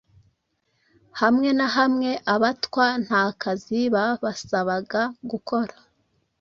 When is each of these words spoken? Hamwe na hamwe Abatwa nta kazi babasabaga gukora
Hamwe 1.21 1.49
na 1.57 1.67
hamwe 1.77 2.09
Abatwa 2.33 2.85
nta 3.05 3.23
kazi 3.41 3.79
babasabaga 3.93 5.01
gukora 5.29 5.75